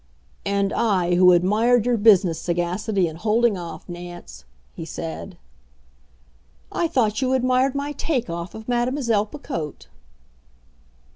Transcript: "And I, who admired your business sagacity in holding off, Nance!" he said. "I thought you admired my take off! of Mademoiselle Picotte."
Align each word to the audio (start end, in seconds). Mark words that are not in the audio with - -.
"And 0.47 0.73
I, 0.73 1.13
who 1.13 1.31
admired 1.31 1.85
your 1.85 1.95
business 1.95 2.41
sagacity 2.41 3.07
in 3.07 3.17
holding 3.17 3.55
off, 3.55 3.87
Nance!" 3.87 4.45
he 4.73 4.83
said. 4.83 5.37
"I 6.71 6.87
thought 6.87 7.21
you 7.21 7.33
admired 7.33 7.75
my 7.75 7.91
take 7.91 8.27
off! 8.27 8.55
of 8.55 8.67
Mademoiselle 8.67 9.27
Picotte." 9.27 9.89